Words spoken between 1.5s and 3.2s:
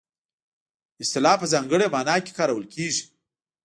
ځانګړې مانا کې کارول کیږي